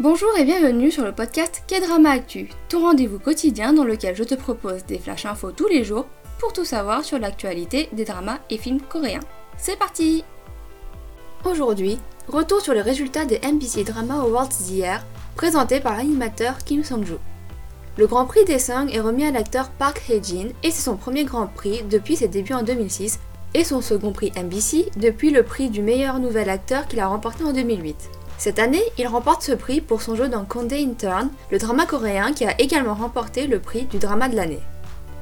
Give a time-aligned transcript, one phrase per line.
[0.00, 4.34] Bonjour et bienvenue sur le podcast K-Drama Actu, ton rendez-vous quotidien dans lequel je te
[4.34, 6.06] propose des flash infos tous les jours
[6.40, 9.20] pour tout savoir sur l'actualité des dramas et films coréens.
[9.56, 10.24] C'est parti
[11.44, 17.20] Aujourd'hui, retour sur les résultats des MBC Drama Awards d'hier, présentés par l'animateur Kim Song-joo.
[17.96, 21.22] Le Grand Prix des Sung est remis à l'acteur Park Hae-jin et c'est son premier
[21.22, 23.20] Grand Prix depuis ses débuts en 2006
[23.54, 27.44] et son second prix MBC depuis le prix du meilleur nouvel acteur qu'il a remporté
[27.44, 28.10] en 2008.
[28.38, 32.32] Cette année, il remporte ce prix pour son jeu dans Conde Intern, le drama coréen
[32.32, 34.62] qui a également remporté le prix du drama de l'année.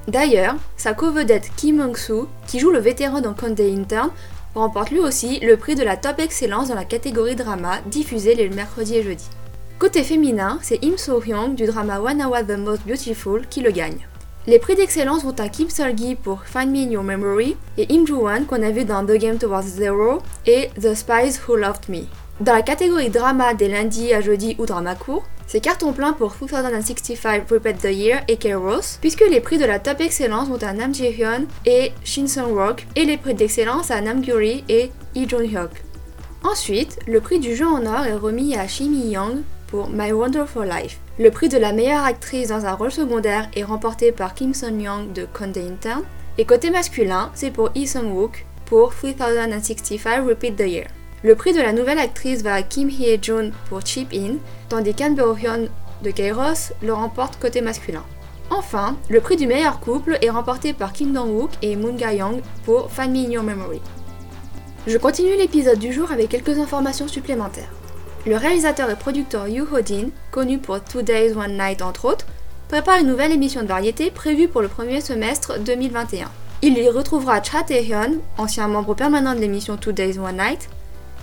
[0.09, 4.11] D'ailleurs, sa co-vedette Kim Hong-soo, qui joue le vétéran dans Conde Intern,
[4.55, 8.49] remporte lui aussi le prix de la top excellence dans la catégorie drama diffusée les
[8.49, 9.31] mercredis et jeudis.
[9.79, 14.07] Côté féminin, c'est Im So-hyung du drama One Hour the Most Beautiful qui le gagne.
[14.49, 18.05] Les prix d'excellence vont à Kim Seol-gi pour Find Me in Your Memory et Im
[18.05, 22.07] Joo-won qu'on a vu dans The Game Towards Zero et The Spies Who Loved Me.
[22.43, 26.35] Dans la catégorie drama des lundis à jeudi ou drama court, c'est carton plein pour
[26.41, 30.73] 2065 Repeat the Year et K-Rose, puisque les prix de la top excellence vont à
[30.73, 35.71] Nam Ji-hyun et Shin Sung-rock, et les prix d'excellence à Nam Gyuri et Lee Jun-hyuk.
[36.43, 40.67] Ensuite, le prix du jeu en or est remis à Shimi Young pour My Wonderful
[40.67, 40.99] Life.
[41.21, 45.13] Le prix de la meilleure actrice dans un rôle secondaire est remporté par Kim Sun-young
[45.13, 46.03] de Conde Intern,
[46.39, 50.89] et côté masculin, c'est pour Lee Sung-wook pour 3065 Repeat the Year.
[51.25, 55.13] Le prix de la nouvelle actrice va à Kim Hye-jun pour Chip In, tandis qu'An
[55.13, 55.69] Bo-hyun
[56.03, 58.03] de Kairos le remporte côté masculin.
[58.51, 62.91] Enfin, le prix du meilleur couple est remporté par Kim Dong-wook et Moon Ga-young pour
[62.91, 63.81] Find Me in Your Memory.
[64.89, 67.71] Je continue l'épisode du jour avec quelques informations supplémentaires.
[68.27, 72.27] Le réalisateur et producteur Yoo Ho-jin, connu pour Two Days One Night entre autres,
[72.67, 76.29] prépare une nouvelle émission de variété prévue pour le premier semestre 2021.
[76.63, 80.69] Il y retrouvera Cha Tae-hyun, ancien membre permanent de l'émission Two Days One Night,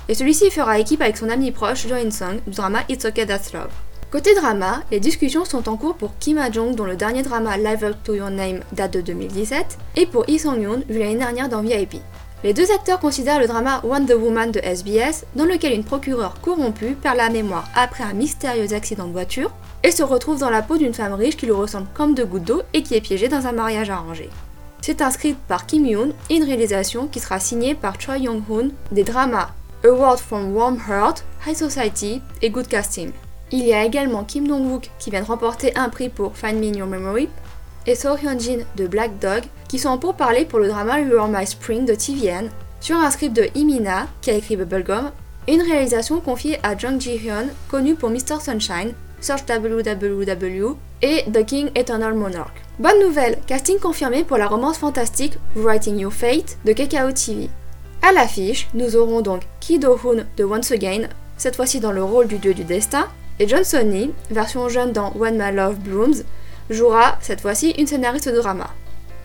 [0.09, 3.53] et celui-ci fera équipe avec son ami proche Jo In-sung du drama It's Okay That's
[3.53, 3.69] Love.
[4.11, 7.83] Côté drama, les discussions sont en cours pour Kim Ha-jong dont le dernier drama Live
[7.83, 11.61] Up to Your Name date de 2017 et pour Lee Sung-yoon vu l'année dernière dans
[11.61, 11.97] VIP.
[12.43, 16.95] Les deux acteurs considèrent le drama Wonder Woman de SBS dans lequel une procureure corrompue
[16.95, 19.51] perd la mémoire après un mystérieux accident de voiture
[19.83, 22.45] et se retrouve dans la peau d'une femme riche qui lui ressemble comme deux gouttes
[22.45, 24.29] d'eau et qui est piégée dans un mariage arrangé.
[24.81, 28.71] C'est un script par Kim Yoon et une réalisation qui sera signée par Choi Young-hoon
[28.91, 29.49] des dramas
[29.85, 33.11] Award from Warm Heart, High Society et Good Casting.
[33.51, 36.67] Il y a également Kim Dong-wook qui vient de remporter un prix pour Find Me
[36.67, 37.29] in Your Memory
[37.87, 41.29] et So Hyun-jin de Black Dog qui sont pour parler pour le drama You Are
[41.29, 42.49] My Spring de TVN
[42.81, 45.11] sur un script de Imina qui a écrit Bubblegum
[45.47, 48.39] une réalisation confiée à Jung Ji-hyun connu pour Mr.
[48.41, 52.53] Sunshine, Search WWW et The King Eternal Monarch.
[52.77, 57.49] Bonne nouvelle, casting confirmé pour la romance fantastique Writing Your Fate de Kakao TV.
[58.01, 62.27] À l'affiche, nous aurons donc Ki Do-hoon de Once Again, cette fois-ci dans le rôle
[62.27, 63.07] du dieu du destin,
[63.39, 66.23] et John Sonny, version jeune dans When My Love Blooms,
[66.69, 68.69] jouera cette fois-ci une scénariste de drama.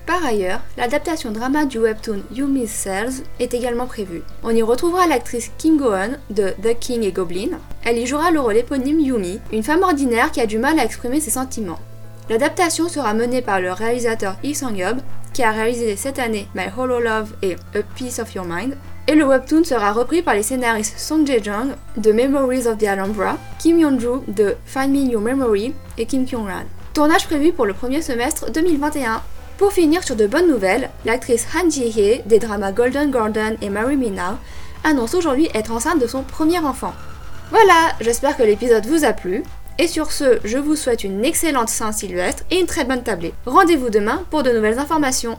[0.06, 4.22] Par ailleurs, l'adaptation drama du webtoon You Miss Cells est également prévue.
[4.42, 7.58] On y retrouvera l'actrice Kim Go-eun de The King et Goblin.
[7.84, 10.84] Elle y jouera le rôle éponyme Yumi, une femme ordinaire qui a du mal à
[10.84, 11.78] exprimer ses sentiments.
[12.30, 14.98] L'adaptation sera menée par le réalisateur Lee Sang-yob,
[15.34, 18.76] qui a réalisé cette année My Hollow Love et A Piece of Your Mind,
[19.06, 23.36] et le webtoon sera repris par les scénaristes Song Jae-jung de Memories of the Alhambra,
[23.58, 26.64] Kim Yeon-joo de Find Me Your Memory et Kim Kyung-ran.
[26.94, 29.20] Tournage prévu pour le premier semestre 2021.
[29.58, 33.96] Pour finir sur de bonnes nouvelles, l'actrice Han Ji-hye des dramas Golden Garden et Marry
[33.96, 34.38] Me Now
[34.82, 36.94] annonce aujourd'hui être enceinte de son premier enfant.
[37.50, 39.42] Voilà, j'espère que l'épisode vous a plu.
[39.78, 43.34] Et sur ce, je vous souhaite une excellente Saint-Sylvestre et une très bonne tablée.
[43.44, 45.36] Rendez-vous demain pour de nouvelles informations.